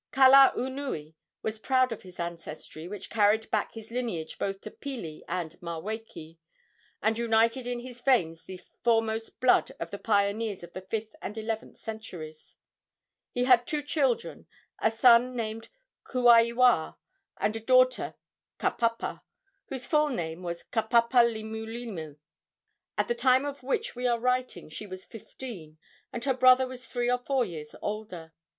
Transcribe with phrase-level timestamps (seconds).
[0.11, 1.13] Kalaunui
[1.43, 6.39] was proud of his ancestry, which carried back his lineage both to Pili and Maweke,
[7.03, 11.37] and united in his veins the foremost blood of the pioneers of the fifth and
[11.37, 12.55] eleventh centuries.
[13.31, 14.47] He had two children
[14.79, 15.69] a son named
[16.03, 16.95] Kuaiwa,
[17.39, 18.15] and a daughter,
[18.57, 19.21] Kapapa,
[19.67, 22.17] whose full name was Kapapalimulimu.
[22.97, 25.77] At the time of which we are writing she was fifteen,
[26.11, 28.33] and her brother was three or four years older.